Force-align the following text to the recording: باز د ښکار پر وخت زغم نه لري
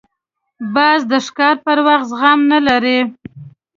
باز 0.73 0.99
د 1.11 1.13
ښکار 1.25 1.55
پر 1.65 1.77
وخت 1.87 2.07
زغم 2.11 2.39
نه 2.51 2.59
لري 2.67 2.99